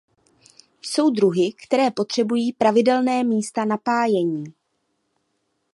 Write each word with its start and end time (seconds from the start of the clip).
Jsou 0.81 1.09
druhy 1.09 1.53
které 1.65 1.91
potřebují 1.91 2.53
pravidelné 2.53 3.23
místa 3.23 3.65
napájení. 3.65 4.53